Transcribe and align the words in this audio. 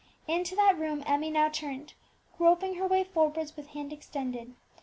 Into 0.27 0.55
that 0.55 0.79
room 0.79 1.03
Emmie 1.05 1.29
now 1.29 1.47
turned, 1.47 1.93
groping 2.39 2.73
her 2.79 2.87
way 2.87 3.03
forwards 3.03 3.55
with 3.55 3.67
hands 3.67 3.93
extended. 3.93 4.55